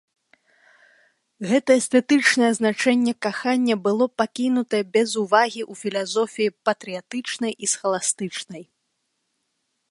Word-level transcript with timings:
Гэта 1.49 1.71
эстэтычнае 1.81 2.49
значэнне 2.59 3.13
кахання 3.25 3.75
было 3.85 4.05
пакінута 4.23 4.77
без 4.97 5.09
увагі 5.25 5.61
ў 5.71 5.81
філасофіі 5.83 6.55
патрыятычнай 6.71 7.51
і 7.69 7.71
схаластычнай. 7.77 8.63